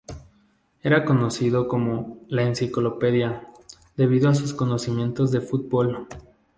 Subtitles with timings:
[0.81, 3.45] Era conocido como "La enciclopedia"
[3.95, 6.07] debido a sus conocimientos de fútbol.